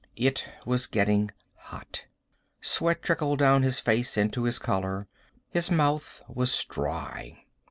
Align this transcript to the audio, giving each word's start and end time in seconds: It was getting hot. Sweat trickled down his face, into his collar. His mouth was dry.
It 0.17 0.51
was 0.65 0.87
getting 0.87 1.29
hot. 1.55 2.07
Sweat 2.59 3.03
trickled 3.03 3.37
down 3.37 3.61
his 3.61 3.79
face, 3.79 4.17
into 4.17 4.45
his 4.45 4.57
collar. 4.57 5.07
His 5.51 5.69
mouth 5.69 6.23
was 6.27 6.65
dry. 6.65 7.45